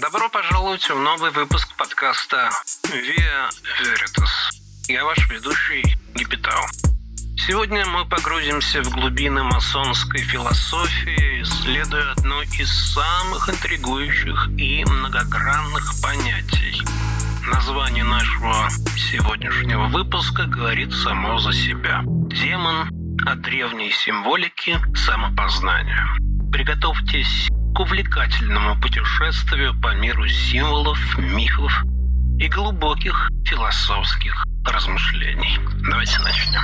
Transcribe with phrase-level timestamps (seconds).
[0.00, 2.50] Добро пожаловать в новый выпуск подкаста
[2.84, 3.48] Via
[3.80, 4.28] Veritas.
[4.88, 6.66] Я ваш ведущий Гипитал.
[7.38, 16.82] Сегодня мы погрузимся в глубины масонской философии, исследуя одно из самых интригующих и многогранных понятий.
[17.50, 22.02] Название нашего сегодняшнего выпуска говорит само за себя.
[22.04, 22.90] Демон
[23.26, 26.06] от древней символики самопознания.
[26.52, 31.84] Приготовьтесь к увлекательному путешествию по миру символов, мифов
[32.38, 34.32] и глубоких философских
[34.64, 35.58] размышлений.
[35.86, 36.62] Давайте начнем.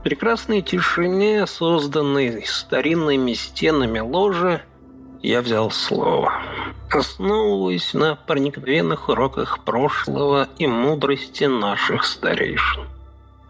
[0.00, 4.60] В прекрасной тишине, созданной старинными стенами ложи,
[5.22, 6.32] я взял слово.
[6.90, 12.86] Основываясь на проникновенных уроках прошлого и мудрости наших старейшин.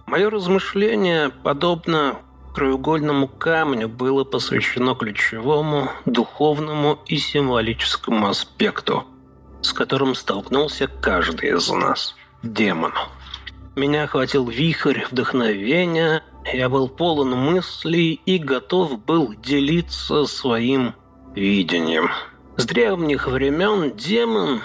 [0.06, 2.16] Мое размышление, подобно
[2.54, 9.04] краеугольному камню, было посвящено ключевому духовному и символическому аспекту,
[9.60, 12.94] с которым столкнулся каждый из нас– демону.
[13.76, 20.94] Меня охватил вихрь вдохновения, я был полон мыслей и готов был делиться своим
[21.34, 22.08] видением.
[22.56, 24.62] С древних времен демон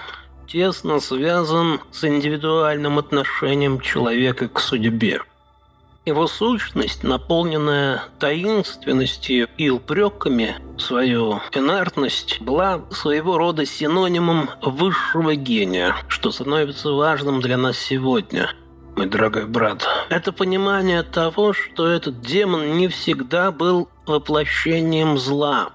[0.47, 5.21] тесно связан с индивидуальным отношением человека к судьбе.
[6.05, 16.31] Его сущность, наполненная таинственностью и упреками, свою инертность, была своего рода синонимом высшего гения, что
[16.31, 18.53] становится важным для нас сегодня–
[18.95, 19.87] мой дорогой брат.
[20.09, 25.71] Это понимание того, что этот демон не всегда был воплощением зла,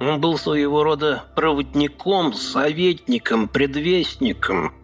[0.00, 4.74] он был своего рода проводником, советником, предвестником.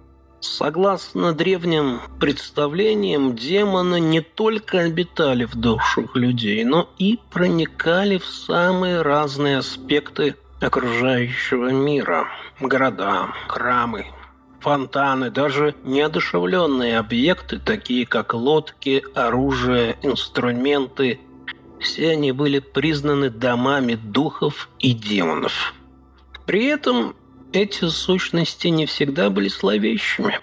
[0.40, 9.02] Согласно древним представлениям, демоны не только обитали в душах людей, но и проникали в самые
[9.02, 12.26] разные аспекты окружающего мира.
[12.58, 14.06] Города, храмы,
[14.60, 21.20] фонтаны, даже неодушевленные объекты, такие как лодки, оружие, инструменты–
[21.82, 25.74] все они были признаны домами духов и демонов.
[26.46, 27.14] При этом
[27.52, 30.40] эти сущности не всегда были словещими.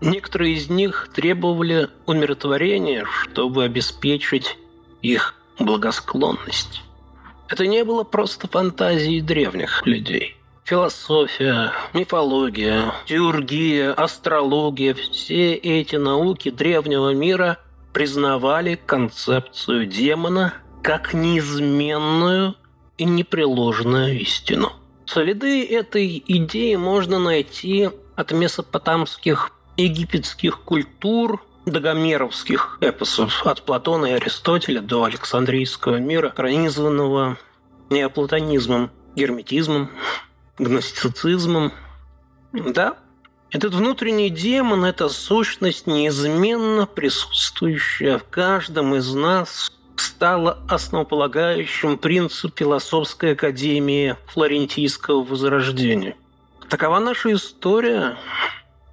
[0.00, 4.56] Некоторые из них требовали умиротворения, чтобы обеспечить
[5.02, 6.82] их благосклонность.
[7.48, 10.36] Это не было просто фантазией древних людей.
[10.64, 17.58] Философия, мифология, теургия, астрология– все эти науки древнего мира
[17.94, 20.52] признавали концепцию демона
[20.82, 22.54] как неизменную
[22.96, 24.72] и непреложную истину.
[25.06, 34.12] Следы этой идеи можно найти от месопотамских египетских культур до гомеровских эпосов, от Платона и
[34.12, 37.38] Аристотеля до Александрийского мира, пронизанного
[37.90, 39.90] неоплатонизмом, герметизмом,
[40.58, 41.72] гностицизмом.
[42.52, 42.96] Да,
[43.50, 53.32] этот внутренний демон– это сущность, неизменно присутствующая в каждом из нас стало основополагающим принцип философской
[53.32, 56.16] академии Флорентийского возрождения.
[56.68, 58.16] Такова наша история,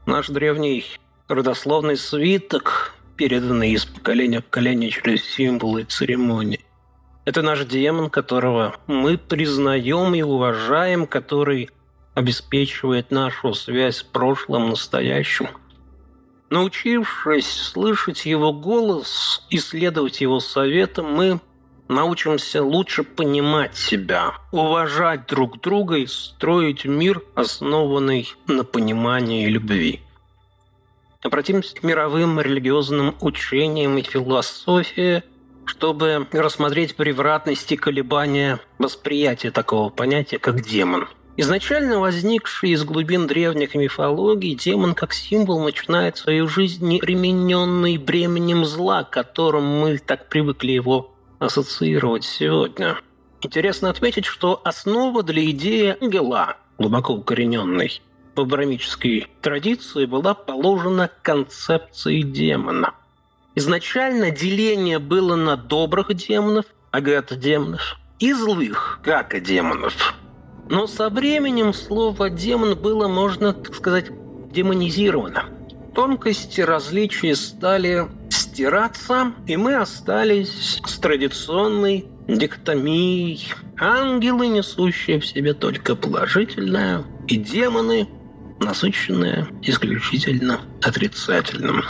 [0.06, 0.86] наш древний
[1.28, 6.62] родословный свиток, переданный из поколения в поколение через символы и церемонии.
[7.26, 11.70] Это наш демон, которого мы признаем и уважаем, который
[12.14, 15.48] обеспечивает нашу связь с прошлым, настоящим–
[16.50, 21.40] Научившись слышать его голос и следовать его советам, мы
[21.88, 30.02] научимся лучше понимать себя, уважать друг друга и строить мир, основанный на понимании и любви.
[31.24, 35.24] Обратимся к мировым религиозным учениям и философии,
[35.66, 41.08] чтобы рассмотреть превратности колебания восприятия такого понятия, как демон–
[41.38, 49.04] Изначально возникший из глубин древних мифологий, демон как символ начинает свою жизнь непримененный бременем зла,
[49.04, 52.98] которым мы так привыкли его ассоциировать сегодня.
[53.42, 58.02] Интересно отметить, что основа для идеи ангела, глубоко укорененной
[58.34, 62.94] в абрамической традиции, была положена концепцией демона.
[63.56, 70.16] Изначально деление было на добрых демонов, агата-демонов, и злых, как-демонов–
[70.70, 74.08] но со временем слово «демон» было, можно так сказать,
[74.52, 75.46] демонизировано.
[75.94, 83.54] Тонкости различий стали стираться, и мы остались с традиционной диктомией.
[83.78, 88.08] Ангелы, несущие в себе только положительное, и демоны,
[88.60, 91.84] насыщенные исключительно отрицательным.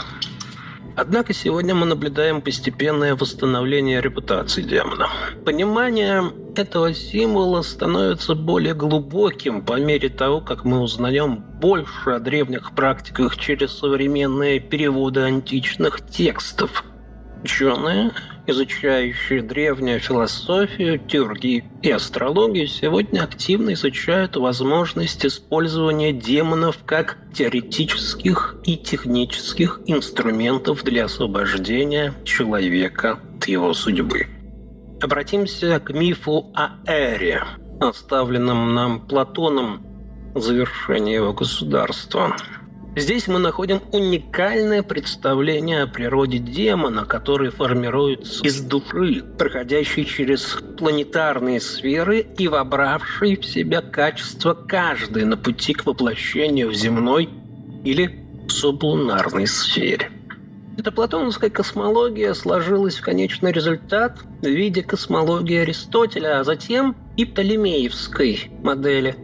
[0.96, 5.08] Однако сегодня мы наблюдаем постепенное восстановление репутации демона.
[5.44, 12.74] Понимание этого символа становится более глубоким по мере того, как мы узнаем больше о древних
[12.74, 16.82] практиках через современные переводы античных текстов.
[17.46, 18.10] Ученые
[18.48, 28.76] изучающие древнюю философию, теоргию и астрологию, сегодня активно изучают возможность использования демонов как теоретических и
[28.76, 34.26] технических инструментов для освобождения человека от его судьбы.
[35.00, 37.44] Обратимся к мифу о Эре,
[37.80, 39.86] оставленном нам Платоном
[40.34, 42.34] в завершении его государства–
[42.96, 51.60] Здесь мы находим уникальное представление о природе демона, который формируется из души, проходящей через планетарные
[51.60, 57.28] сферы и вобравшей в себя качество каждой на пути к воплощению в земной
[57.84, 60.10] или сублунарной сфере.
[60.78, 68.50] Эта платоновская космология сложилась в конечный результат в виде космологии Аристотеля, а затем и Птолемеевской
[68.62, 69.16] модели.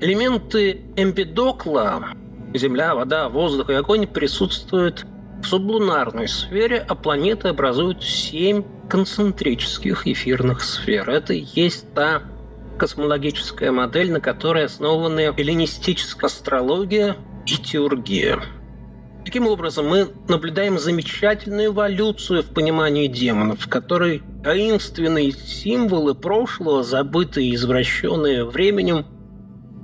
[0.00, 2.14] Элементы Эмпидокла
[2.56, 5.06] Земля, вода, воздух и огонь присутствуют
[5.42, 11.08] в сублунарной сфере, а планеты образуют семь концентрических эфирных сфер.
[11.08, 12.22] Это и есть та
[12.78, 17.16] космологическая модель, на которой основаны эллинистическая астрология
[17.46, 18.40] и теургия.
[19.24, 27.48] Таким образом, мы наблюдаем замечательную эволюцию в понимании демонов, в которой таинственные символы прошлого, забытые
[27.48, 29.04] и извращенные временем,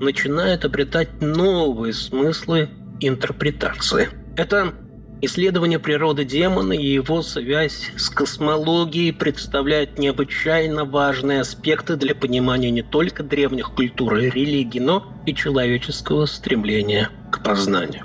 [0.02, 2.68] начинают обретать новые смыслы
[3.00, 4.08] интерпретации.
[4.36, 4.74] Это
[5.20, 12.82] исследование природы демона и его связь с космологией представляют необычайно важные аспекты для понимания не
[12.82, 18.04] только древних культур и религий, но и человеческого стремления к познанию.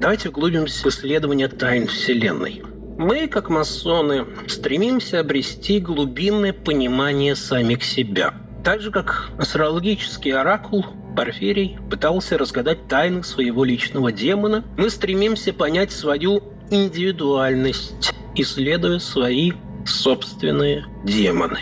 [0.00, 2.62] Давайте углубимся в исследование тайн Вселенной.
[2.96, 8.34] Мы, как масоны, стремимся обрести глубинное понимание самих себя.
[8.64, 10.84] Так же, как астрологический оракул
[11.16, 19.52] Порфирий пытался разгадать тайны своего личного демона, мы стремимся понять свою индивидуальность, исследуя свои
[19.84, 21.60] собственные демоны.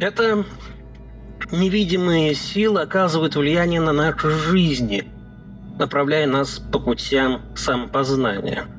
[0.00, 0.44] Это
[1.50, 5.04] невидимые силы оказывают влияние на наши жизни,
[5.78, 8.66] направляя нас по путям самопознания–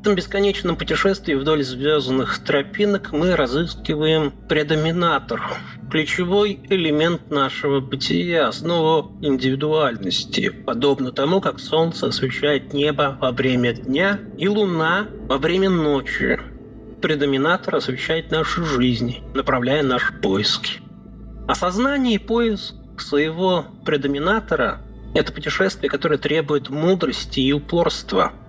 [0.00, 5.42] этом бесконечном путешествии вдоль звездных тропинок мы разыскиваем предоминатор,
[5.90, 14.20] ключевой элемент нашего бытия, основу индивидуальности, подобно тому, как Солнце освещает небо во время дня
[14.36, 16.38] и Луна во время ночи.
[17.02, 20.80] Предоминатор освещает нашу жизнь, направляя наши поиски.
[21.48, 24.80] Осознание и поиск своего предоминатора–
[25.14, 28.32] это путешествие, которое требует мудрости и упорства–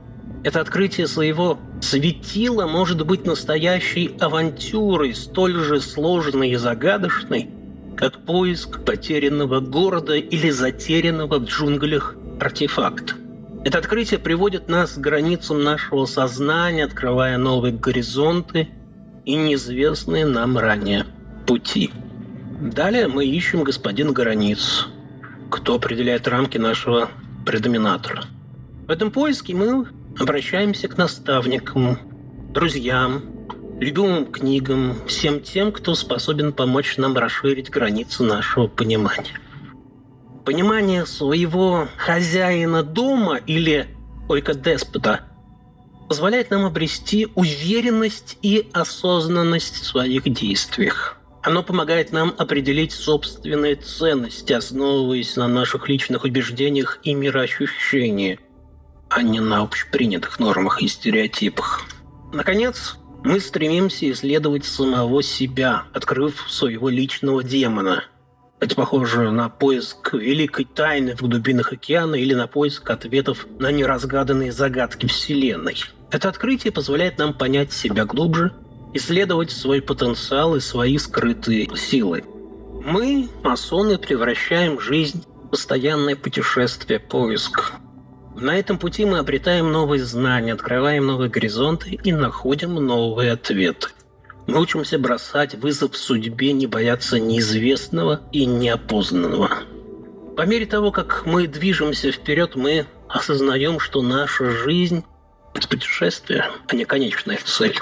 [0.43, 7.49] это открытие своего светила может быть настоящей авантюрой, столь же сложной и загадочной,
[7.97, 13.15] как поиск потерянного города или затерянного в джунглях артефакта.
[13.65, 18.69] Это открытие приводит нас к границам нашего сознания, открывая новые горизонты
[19.25, 21.05] и неизвестные нам ранее
[21.45, 21.91] пути.
[22.61, 24.87] Далее мы ищем господин границ,
[25.49, 27.09] кто определяет рамки нашего
[27.45, 28.23] предоминатора.
[28.87, 29.87] В этом поиске мы
[30.19, 31.97] обращаемся к наставникам,
[32.53, 33.23] друзьям,
[33.79, 39.39] любимым книгам, всем тем, кто способен помочь нам расширить границы нашего понимания.
[40.45, 43.87] Понимание своего хозяина дома или
[44.27, 45.21] ойка-деспота
[46.09, 51.17] позволяет нам обрести уверенность и осознанность в своих действиях.
[51.43, 58.39] Оно помогает нам определить собственные ценности, основываясь на наших личных убеждениях и мироощущениях
[59.09, 61.81] а не на общепринятых нормах и стереотипах.
[62.31, 68.05] Наконец, мы стремимся исследовать самого себя, открыв своего личного демона.
[68.59, 74.51] Это похоже на поиск великой тайны в глубинах океана или на поиск ответов на неразгаданные
[74.51, 75.77] загадки Вселенной.
[76.11, 78.53] Это открытие позволяет нам понять себя глубже,
[78.93, 82.23] исследовать свой потенциал и свои скрытые силы.
[82.85, 87.73] Мы, масоны, превращаем жизнь в постоянное путешествие, поиск.
[88.35, 93.89] На этом пути мы обретаем новые знания, открываем новые горизонты и находим новые ответы.
[94.47, 99.49] Мы учимся бросать вызов судьбе, не бояться неизвестного и неопознанного.
[100.35, 105.03] По мере того, как мы движемся вперед, мы осознаем, что наша жизнь–
[105.53, 107.77] это путешествие, а не конечная цель.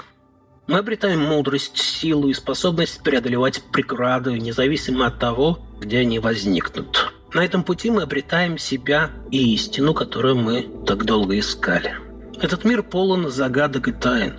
[0.68, 7.14] Мы обретаем мудрость, силу и способность преодолевать преграды, независимо от того, где они возникнут.
[7.38, 11.94] На этом пути мы обретаем себя и истину, которую мы так долго искали.
[12.42, 14.34] Этот мир полон загадок и тайн.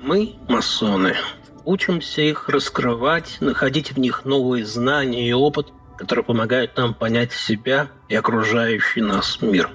[0.00, 1.16] Мы, масоны,
[1.64, 7.90] учимся их раскрывать, находить в них новые знания и опыт, которые помогают нам понять себя
[8.08, 9.70] и окружающий нас мир.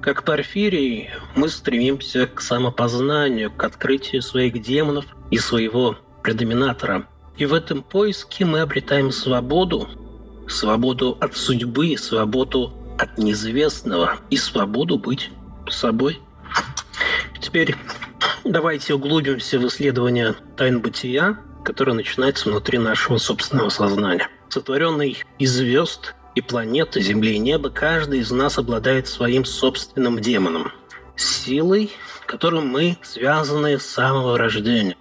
[0.00, 7.06] Как Порфирий, мы стремимся к самопознанию, к открытию своих демонов и своего предоминатора.
[7.36, 9.88] И в этом поиске мы обретаем свободу,
[10.48, 15.30] свободу от судьбы, свободу от неизвестного и свободу быть
[15.68, 16.20] собой.
[17.40, 17.76] Теперь
[18.44, 24.28] давайте углубимся в исследование тайн бытия, которое начинается внутри нашего собственного сознания.
[24.48, 30.72] Сотворенный из звезд и планеты, Земли и неба, каждый из нас обладает своим собственным демоном.
[31.16, 31.92] Силой,
[32.26, 34.96] которым мы связаны с самого рождения.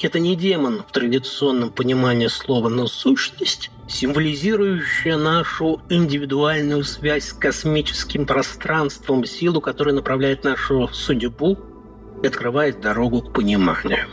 [0.00, 8.26] Это не демон в традиционном понимании слова, но сущность, символизирующая нашу индивидуальную связь с космическим
[8.26, 11.58] пространством, силу, которая направляет нашу судьбу
[12.22, 14.06] и открывает дорогу к пониманию.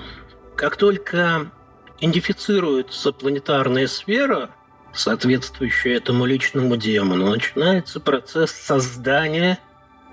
[0.55, 1.51] Как только
[1.99, 4.51] идентифицируется планетарная сфера,
[4.93, 9.59] соответствующая этому личному демону, начинается процесс создания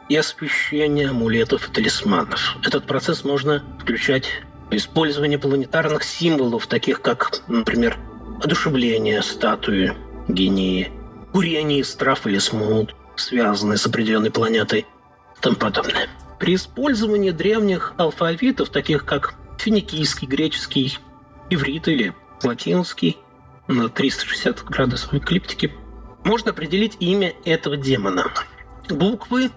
[0.08, 2.56] и освещения амулетов и талисманов.
[2.64, 7.96] Этот процесс можно включать Использование планетарных символов, таких как, например,
[8.42, 9.96] одушевление статуи
[10.28, 10.90] гении,
[11.32, 16.08] курение из трав или смут, связанные с определенной планетой и тому подобное.
[16.38, 20.98] При использовании древних алфавитов, таких как финикийский, греческий,
[21.50, 23.18] иврит или латинский,
[23.66, 25.72] на 360 градусов эклиптики,
[26.24, 28.24] можно определить имя этого демона.
[28.88, 29.50] Буквы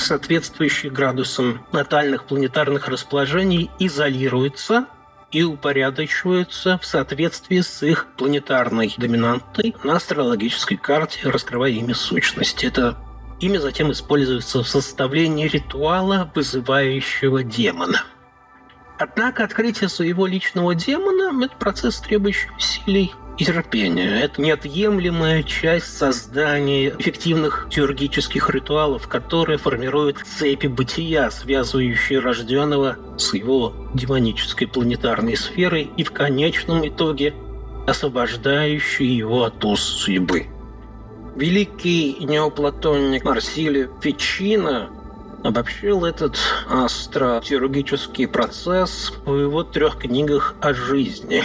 [0.00, 4.86] соответствующие градусам натальных планетарных расположений, изолируются
[5.30, 12.66] и упорядочиваются в соответствии с их планетарной доминантой на астрологической карте, раскрывая имя сущности.
[12.66, 12.96] Это
[13.40, 18.04] имя затем используется в составлении ритуала, вызывающего демона.
[18.98, 24.20] Однако открытие своего личного демона– это процесс, требующий усилий и терпение.
[24.20, 33.72] Это неотъемлемая часть создания эффективных теургических ритуалов, которые формируют цепи бытия, связывающие рожденного с его
[33.94, 37.34] демонической планетарной сферой и в конечном итоге
[37.86, 40.46] освобождающие его от уз судьбы.
[41.36, 44.90] Великий неоплатонник Марсилио Фичино
[45.44, 46.36] обобщил этот
[46.68, 51.44] астротеургический процесс в его трех книгах о жизни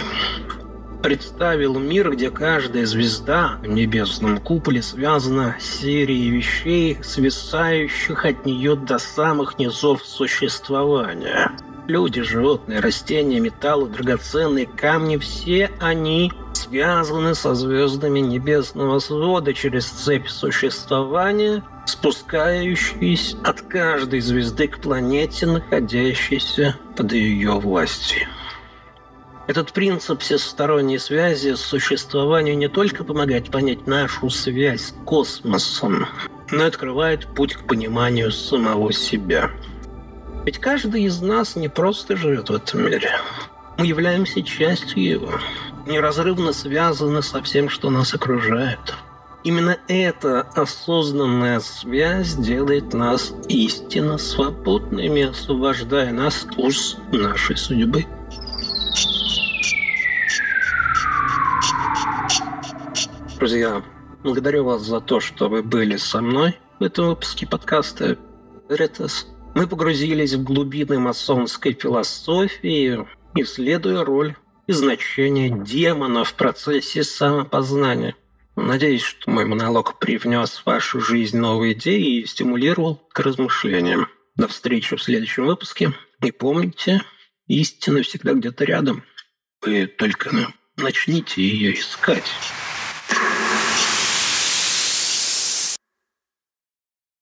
[1.04, 8.74] представил мир, где каждая звезда в небесном куполе связана с серией вещей, свисающих от нее
[8.74, 11.52] до самых низов существования.
[11.88, 20.28] Люди, животные, растения, металлы, драгоценные камни– все они связаны со звездами небесного свода через цепь
[20.28, 28.26] существования, спускающиеся от каждой звезды к планете, находящейся под ее властью.
[29.46, 36.06] Этот принцип всесторонней связи существованию не только помогает понять нашу связь с космосом,
[36.50, 39.50] но и открывает путь к пониманию самого себя.
[40.46, 43.10] Ведь каждый из нас не просто живет в этом мире.
[43.76, 45.32] Мы являемся частью его,
[45.86, 48.94] неразрывно связаны со всем, что нас окружает.
[49.42, 58.06] Именно эта осознанная связь делает нас истинно свободными, освобождая нас уз нашей судьбы.
[63.44, 63.84] Друзья,
[64.22, 68.16] благодарю вас за то, что вы были со мной в этом выпуске подкаста
[68.70, 69.26] «Ретас».
[69.54, 74.34] Мы погрузились в глубины масонской философии, исследуя роль
[74.66, 78.16] и значение демона в процессе самопознания.
[78.56, 84.08] Надеюсь, что мой монолог привнес в вашу жизнь новые идеи и стимулировал к размышлениям.
[84.36, 85.92] До встречи в следующем выпуске.
[86.22, 87.02] И помните,
[87.46, 89.04] истина всегда где-то рядом.
[89.60, 90.30] Вы только
[90.78, 92.24] начните ее искать.